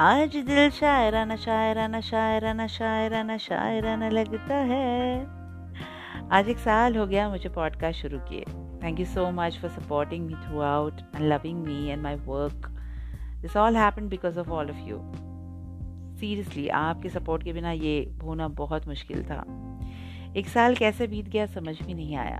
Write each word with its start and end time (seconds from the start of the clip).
आज 0.00 0.36
दिल 0.36 0.70
शायराना 0.70 1.36
शायराना 1.36 2.00
शायराना 2.00 2.66
शायराना 2.66 3.36
शायराना 3.36 4.08
लगता 4.08 4.54
है। 4.54 5.26
आज 6.32 6.48
एक 6.48 6.58
साल 6.58 6.96
हो 6.96 7.06
गया 7.06 7.28
मुझे 7.28 7.48
पॉडकास्ट 7.48 8.02
शुरू 8.02 8.18
किए। 8.18 8.44
Thank 8.82 9.00
you 9.00 9.06
so 9.06 9.30
much 9.30 9.58
for 9.58 9.70
supporting 9.70 10.26
me 10.26 10.34
throughout 10.60 11.00
and 11.16 11.32
loving 11.32 11.64
me 11.66 11.88
and 11.88 12.02
my 12.02 12.14
work 12.14 12.68
this 13.42 13.56
all 13.56 13.76
happen 13.76 14.08
because 14.08 14.38
of 14.38 14.50
all 14.50 14.70
of 14.70 14.78
you 14.78 14.98
seriously 16.16 16.68
आपके 16.68 17.08
सपोर्ट 17.08 17.42
के 17.42 17.52
बिना 17.52 17.72
ये 17.72 18.14
होना 18.22 18.48
बहुत 18.48 18.86
मुश्किल 18.86 19.24
था। 19.24 19.44
एक 20.36 20.48
साल 20.48 20.74
कैसे 20.74 21.06
बीत 21.06 21.28
गया 21.28 21.46
समझ 21.46 21.82
भी 21.82 21.94
नहीं 21.94 22.16
आया। 22.16 22.38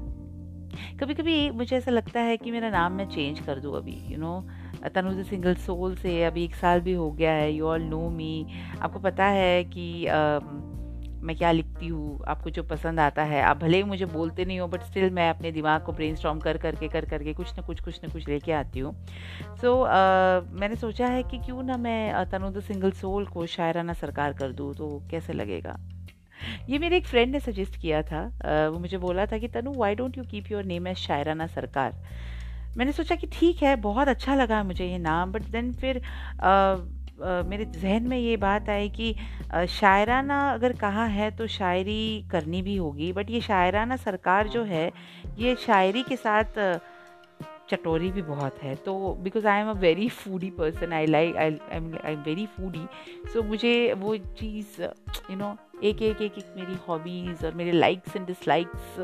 कभी 1.01 1.15
कभी 1.15 1.51
मुझे 1.51 1.77
ऐसा 1.77 1.91
लगता 1.91 2.20
है 2.20 2.37
कि 2.37 2.51
मेरा 2.51 2.70
नाम 2.70 2.92
मैं 2.92 3.09
चेंज 3.09 3.41
कर 3.41 3.61
दूँ 3.61 3.77
अभी 3.77 4.05
you 4.09 4.19
know 4.19 4.48
Tanuj 4.89 5.27
single 5.27 5.55
soul 5.55 5.97
से 5.97 6.25
अभी 6.25 6.45
एक 6.45 6.55
साल 6.55 6.80
भी 6.80 6.93
हो 6.93 7.11
गया 7.12 7.33
है 7.33 7.52
यू 7.52 7.66
ऑल 7.66 7.83
नो 7.83 8.09
मी 8.11 8.47
आपको 8.80 8.98
पता 8.98 9.25
है 9.25 9.65
कि 9.65 10.07
uh, 10.09 10.71
मैं 11.25 11.37
क्या 11.37 11.51
लिखती 11.52 11.87
हूँ? 11.87 12.25
आपको 12.29 12.51
जो 12.51 12.62
पसंद 12.62 13.01
आता 13.01 13.23
है 13.23 13.43
आप 13.43 13.57
भले 13.57 13.77
ही 13.77 13.83
मुझे 13.83 14.07
बोलते 14.07 14.45
नहीं 14.45 14.61
हो 14.61 14.66
बट 14.66 14.83
स्टिल 14.83 15.11
मैं 15.11 15.30
अपने 15.30 15.52
दिमाग 15.52 15.83
को 15.83 15.93
ब्रेन 15.93 16.15
स्टॉम 16.15 16.38
कर 16.41 16.59
करके 16.59 16.88
कर 16.88 17.05
करके 17.05 17.33
कुछ 17.33 17.52
ना 17.57 17.62
कुछ 17.62 17.80
कुछ 17.80 18.01
ना 18.05 18.12
कुछ 18.12 18.29
लेके 18.29 18.52
आती 18.52 18.79
हूँ. 18.79 19.07
सो 19.57 19.77
so, 19.77 20.61
मैंने 20.61 20.77
सोचा 20.77 21.07
है 21.07 21.23
कि 21.23 21.38
क्यों 21.38 21.62
ना 21.62 21.77
मैं 21.77 22.30
तनुज 22.30 22.59
सिंगल 22.59 22.91
सोल 22.91 23.27
को 23.27 23.47
शायराना 23.47 23.93
सरकार 23.93 24.33
कर 24.33 24.52
दूँ 24.52 24.74
तो 24.74 25.02
कैसे 25.10 25.33
लगेगा? 25.33 25.77
ये 26.69 26.79
मेरे 26.79 26.97
एक 26.97 27.07
फ्रेंड 27.07 27.33
ने 27.33 27.41
सजेस्ट 27.41 27.77
किया 27.77 28.02
था 28.02 28.27
वो 28.69 28.79
मुझे 28.79 28.99
बोला 28.99 29.27
था 29.27 29.38
कि 29.38 29.49
Tanu 29.49 29.73
why 29.73 29.95
don't 29.95 30.19
you 30.19 30.24
keep 30.24 30.51
your 30.52 30.65
name 30.65 30.88
as 30.88 30.97
Shayarana 30.97 31.47
Sarkar? 31.47 31.93
मैंने 32.77 32.92
सोचा 32.92 33.15
कि 33.15 33.27
ठीक 33.33 33.62
है 33.62 33.77
बहुत 33.77 34.09
अच्छा 34.09 34.34
लगा 34.34 34.62
मुझे 34.62 34.87
ये 34.87 34.99
नाम 34.99 35.32
बट 35.32 35.43
देन 35.43 35.73
फिर 35.73 36.02
आ, 36.43 36.76
Uh, 37.21 37.26
मेरे 37.26 37.65
जहन 37.65 38.02
में 38.02 38.18
ये 38.18 38.37
बात 38.37 38.68
आई 38.68 38.88
कि 38.88 39.15
शायराना 39.68 40.52
अगर 40.52 40.73
कहा 40.73 41.04
है 41.04 41.30
तो 41.30 41.46
शायरी 41.46 42.24
करनी 42.30 42.63
भी 42.63 42.76
होगी 42.76 43.13
बट 43.13 43.30
ये 43.30 43.41
शायराना 43.41 43.96
सरकार 43.96 44.48
जो 44.48 44.65
है 44.65 44.93
ये 45.38 45.54
शायरी 45.57 46.02
के 46.02 46.16
साथ 46.16 46.59
चटोरी 47.71 48.10
भी 48.13 48.23
बहुत 48.23 48.63
है 48.63 48.74
तो 48.76 49.15
because 49.15 49.46
I 49.46 49.60
am 49.60 49.68
a 49.71 49.73
very 49.73 50.09
foodie 50.09 50.51
person 50.51 50.93
I 50.93 51.07
like 51.07 51.37
I 51.37 51.51
I 51.51 52.13
am 52.13 52.23
very 52.23 52.46
foodie 52.46 52.87
so 53.32 53.43
मुझे 53.43 53.93
वो 53.93 54.16
चीज़ 54.16 54.82
यू 55.30 55.37
नो 55.37 55.57
एक 55.82 56.02
एक 56.02 56.23
एक 56.23 56.38
एक 56.38 56.54
मेरी 56.57 56.76
हॉबीज़ 56.88 57.46
और 57.46 57.54
मेरे 57.54 57.73
लाइक्स 57.73 58.16
एंड 58.16 58.26
डिसलाइक्स 58.26 59.01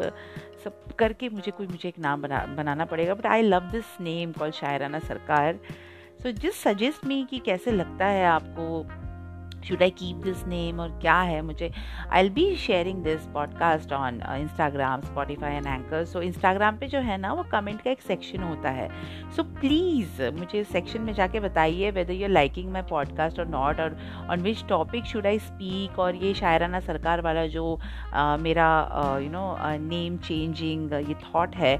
सब 0.64 0.94
करके 0.98 1.28
मुझे 1.28 1.50
कोई, 1.50 1.66
मुझे 1.66 1.88
एक 1.88 1.98
नाम 1.98 2.22
बना, 2.22 2.44
बनाना 2.46 2.84
पड़ेगा 2.84 3.14
but 3.14 3.26
I 3.26 3.42
love 3.42 3.70
this 3.70 4.00
name 4.00 4.32
call 4.32 4.50
Shayarana 4.50 4.98
Sarkar 4.98 5.58
so 6.22 6.30
जिस 6.32 6.62
सजेस्ट 6.62 7.06
मी 7.06 7.26
कि 7.30 7.38
कैसे 7.38 7.70
लगता 7.70 8.06
है 8.06 8.26
आपको 8.26 9.05
should 9.66 9.82
I 9.82 9.90
keep 9.90 10.16
this 10.16 10.46
name 10.46 10.80
और 10.80 10.98
क्या 11.00 11.20
है 11.20 11.40
मुझे 11.42 11.70
I'll 12.20 12.30
be 12.30 12.54
sharing 12.56 13.02
this 13.04 13.26
podcast 13.26 13.92
on 13.92 14.20
Instagram 14.38 15.00
Spotify 15.00 15.52
and 15.52 15.66
Anchor 15.66 16.04
so 16.04 16.20
Instagram 16.20 16.76
पे 16.76 16.86
जो 16.86 16.98
है 16.98 17.16
ना 17.18 17.32
वो 17.32 17.42
कमेंट 17.42 17.80
का 17.82 17.90
एक 17.90 18.02
सेक्शन 18.02 18.42
होता 18.42 18.70
है। 18.70 18.88
सो 19.36 19.42
so, 19.42 19.48
प्लीज़ 19.60 20.22
मुझे 20.38 20.64
सेक्शन 20.64 21.00
में 21.00 21.12
जाके 21.12 21.40
बताइए 21.40 21.90
whether 21.90 22.12
you're 22.12 22.30
liking 22.30 22.70
my 22.72 22.82
podcast 22.82 23.40
और 23.40 23.46
नॉट 23.46 23.80
और 23.80 23.98
on 24.30 24.40
which 24.40 24.64
topic 24.68 25.04
should 25.04 25.26
I 25.26 25.38
speak 25.38 25.98
और 25.98 26.14
ये 26.14 26.34
शायराना 26.34 26.80
सरकार 26.80 27.20
वाला 27.20 27.46
जो 27.46 27.66
uh, 28.16 28.40
मेरा 28.40 28.68
यू 29.22 29.30
नो 29.30 29.56
नेम 29.88 30.16
चेंजिंग 30.18 30.92
ये 30.92 31.14
थाट 31.14 31.56
है 31.56 31.76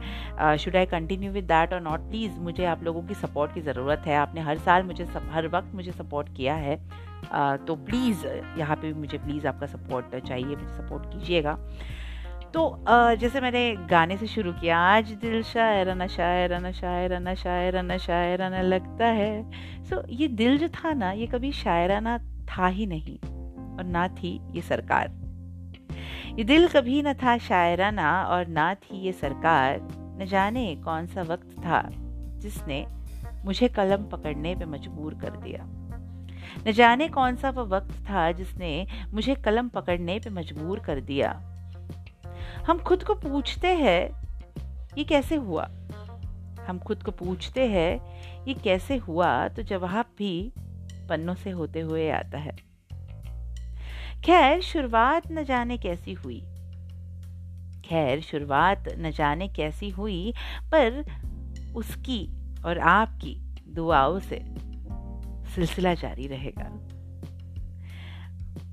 should 0.59 0.77
I 0.77 0.87
continue 0.87 1.33
with 1.33 1.45
that 1.45 1.73
और 1.73 1.81
नॉट 1.81 2.01
प्लीज़ 2.01 2.39
मुझे 2.41 2.65
आप 2.65 2.83
लोगों 2.83 3.03
की 3.03 3.15
सपोर्ट 3.15 3.55
की 3.55 3.61
ज़रूरत 3.61 4.03
है। 4.07 4.17
आपने 4.17 4.41
हर 4.41 4.59
साल 4.59 4.83
मुझे 4.83 5.07
सब 5.07 5.31
हर 5.33 5.49
वक्त 5.49 5.75
मुझे 5.75 5.93
सपोर्ट 5.93 6.37
किया 6.37 6.55
है। 6.55 6.81
तो 7.67 7.75
प्लीज़ 7.77 8.27
यहाँ 8.59 8.77
पे 8.77 8.93
भी 8.93 8.99
मुझे 9.01 9.19
प्लीज़ 9.19 9.47
आपका 9.47 9.67
सपोर्ट 9.67 10.17
चाहिए, 10.19 10.47
मुझे 10.47 10.75
सपोर्ट 10.77 11.13
कीजिएगा। 11.13 11.59
तो 12.55 12.85
जैसे 13.21 13.41
मैंने 13.41 13.75
गाने 13.91 14.17
से 14.17 14.27
शुरू 14.27 14.53
किया, 14.53 14.79
आज 14.79 15.11
दिल 15.23 15.43
शायराना 15.43 16.07
शायराना 16.07 16.71
शायराना 16.73 17.35
शायराना 17.35 17.97
शायराना 17.99 18.61
लगता 18.63 19.07
है। 19.07 19.85
सो 19.85 20.03
ये 20.11 20.29
दिल 20.31 20.59
जो 20.59 20.69
था 20.69 20.93
ना, 20.95 21.11
ये 21.13 21.27
कभी 21.27 21.53
शायराना 21.55 22.19
था 22.49 22.67
ही 22.69 22.87
नहीं, 22.87 23.19
और 23.77 23.85
ना 23.85 24.07
थी 24.11 24.41
ये 24.55 24.63
सरकार। 24.63 25.11
ये 26.39 26.45
दिल 26.45 26.69
कभी 26.69 27.03
न 27.03 27.13
था 27.15 27.37
शायराना 27.39 28.23
और 28.25 28.47
ना 28.49 28.73
थी 28.75 29.01
ये 29.01 29.13
सरकार। 29.13 29.81
न 30.21 30.27
जाने 30.27 30.75
कौन 30.77 31.07
सा 31.07 31.23
वक्त 31.23 31.59
था 31.59 31.83
जिसने 32.41 32.85
मुझे 33.45 33.69
कलम 33.69 34.05
पकड़ने 34.05 34.55
पे 34.55 34.65
मजबूर 34.67 35.15
कर 35.15 35.37
दिया। 35.37 35.65
न 36.69 36.73
जाने 36.73 37.09
कौन 37.09 37.37
सा 37.37 37.51
वह 37.51 37.63
वक्त 37.63 37.91
था 37.91 38.33
जिसने 38.33 38.87
मुझे 39.15 39.35
कलम 39.35 39.69
पकड़ने 39.69 40.19
पे 40.19 40.31
मजबूर 40.31 40.81
कर 40.81 41.01
दिया। 41.01 41.33
हम 42.67 42.79
खुद 42.79 43.03
को 43.03 43.15
पूछते 43.15 43.69
हैं, 43.69 44.27
ये 44.99 45.05
कैसे 45.05 45.37
हुआ? 45.37 45.69
हम 46.69 46.79
खुद 46.79 47.03
को 47.03 47.11
पूछते 47.11 47.67
हैं, 47.67 48.01
ये 48.49 48.55
कैसे 48.55 48.97
हुआ? 48.97 49.49
तो 49.49 49.63
जवाब 49.63 50.05
भी 50.19 50.53
पन्नों 51.09 51.35
से 51.35 51.51
होते 51.51 51.81
हुए 51.81 52.11
आता 52.11 52.39
है। 52.39 52.57
खैर, 54.25 54.61
शुरुआत 54.61 55.33
न 55.33 55.45
जाने 55.45 55.79
कैसी 55.79 56.13
हुई। 56.13 56.41
खैर, 57.85 58.21
शुरुआत 58.21 58.85
न 58.99 59.11
जाने 59.11 59.49
कैसी 59.49 59.89
हुई, 59.89 60.35
पर 60.65 61.05
उसकी 61.75 62.29
और 62.63 62.79
आपकी 62.79 63.57
दुआओं 63.69 64.19
से। 64.19 64.66
सिलसिला 65.57 65.95
जारी 65.95 66.27
रहेगा। 66.27 66.71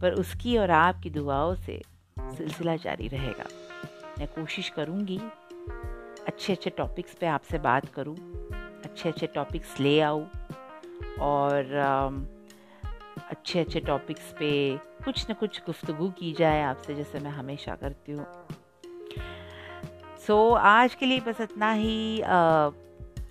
पर 0.02 0.14
उसकी 0.14 0.58
और 0.58 0.72
आपकी 0.72 1.10
दुआओं 1.10 1.56
से 1.56 1.82
सिलसिला 2.20 2.76
जारी 2.76 3.08
रहेगा। 3.08 3.46
मैं 4.20 4.28
कोशिश 4.28 4.70
करूँगी 4.70 5.20
अच्छे 6.28 6.54
अच्छे 6.54 6.70
टॉपिक्स 6.70 7.14
पे 7.14 7.26
आपसे 7.26 7.58
बात 7.60 7.86
करूँ 7.86 8.16
अच्छे 8.84 9.10
अच्छे 9.10 9.28
टॉपिक्स 9.28 9.80
ले 9.80 10.00
आऊँ 10.02 10.30
और 11.20 11.74
अच्छे 13.30 13.60
अच्छे 13.60 13.80
टॉपिक्स 13.80 14.34
पे 14.40 14.78
कुछ 14.78 15.30
ना 15.30 15.36
कुछ 15.36 15.62
गुफ्तगु 15.66 16.10
की 16.10 16.34
जाए 16.34 16.62
आपसे 16.64 16.96
जैसे 16.96 17.20
मैं 17.20 17.32
हमेशा 17.32 17.76
करती 17.76 18.12
हूँ। 18.12 18.26
सो 20.28 20.52
so, 20.52 20.58
आज 20.58 20.96
के 20.96 21.06
लिए 21.06 21.20
बस 21.20 21.42
इतना 21.42 21.72
ही 21.72 22.22
uh, 22.22 22.74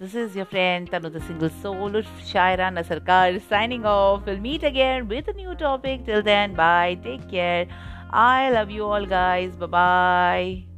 This 0.02 0.16
is 0.16 0.34
your 0.34 0.46
friend 0.46 0.90
Tanu 0.90 1.12
the 1.16 1.20
Single 1.20 1.48
Soul 1.48 1.98
Shaira 2.30 2.70
Nasarkar 2.76 3.40
signing 3.48 3.86
off. 3.86 4.26
We'll 4.26 4.40
meet 4.40 4.64
again 4.64 5.06
with 5.06 5.28
a 5.28 5.32
new 5.32 5.54
topic. 5.54 6.04
Till 6.04 6.22
then, 6.22 6.56
bye. 6.56 6.98
Take 7.04 7.30
care. 7.30 7.68
I 8.10 8.50
love 8.50 8.68
you 8.68 8.84
all, 8.84 9.06
guys. 9.06 9.54
Bye 9.54 9.72
bye. 9.78 10.72